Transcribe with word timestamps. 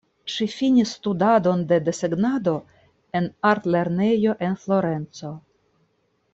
Ŝi 0.35 0.45
finis 0.51 0.93
studadon 0.95 1.61
de 1.73 1.79
desegnado 1.89 2.55
en 3.21 3.29
artlernejo 3.53 4.37
en 4.49 4.59
Florenco. 4.67 5.35